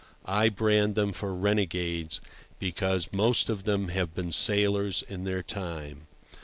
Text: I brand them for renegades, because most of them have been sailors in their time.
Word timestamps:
I 0.25 0.49
brand 0.49 0.95
them 0.95 1.13
for 1.13 1.31
renegades, 1.35 2.21
because 2.57 3.13
most 3.13 3.49
of 3.51 3.65
them 3.65 3.89
have 3.89 4.15
been 4.15 4.31
sailors 4.31 5.03
in 5.03 5.25
their 5.25 5.43
time. 5.43 6.07